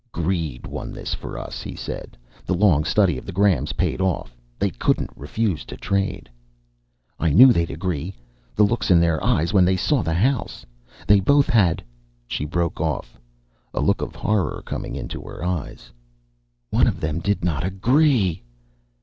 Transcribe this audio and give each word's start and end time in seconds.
"Greed 0.11 0.65
won 0.65 0.91
this 0.91 1.13
for 1.13 1.37
us," 1.37 1.61
he 1.61 1.75
said. 1.75 2.17
"The 2.43 2.55
long 2.55 2.85
study 2.85 3.19
of 3.19 3.25
the 3.27 3.31
Grahams 3.31 3.73
paid 3.73 4.01
off. 4.01 4.35
They 4.57 4.71
couldn't 4.71 5.15
refuse 5.15 5.63
to 5.65 5.77
trade." 5.77 6.27
"I 7.19 7.29
knew 7.29 7.53
they'd 7.53 7.69
agree. 7.69 8.15
The 8.55 8.63
looks 8.63 8.89
in 8.89 8.99
their 8.99 9.23
eyes 9.23 9.53
when 9.53 9.63
they 9.63 9.75
saw 9.77 10.01
the 10.01 10.15
house! 10.15 10.65
They 11.05 11.19
both 11.19 11.45
had..." 11.49 11.83
She 12.27 12.45
broke 12.45 12.81
off, 12.81 13.21
a 13.75 13.79
look 13.79 14.01
of 14.01 14.15
horror 14.15 14.63
coming 14.65 14.95
into 14.95 15.21
her 15.21 15.45
eyes. 15.45 15.91
"One 16.71 16.87
of 16.87 16.99
them 16.99 17.19
did 17.19 17.45
not 17.45 17.63
agree!" 17.63 18.41